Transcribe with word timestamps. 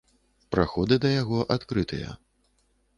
Праходы 0.55 0.97
да 1.05 1.13
яго 1.21 1.39
адкрытыя. 1.59 2.19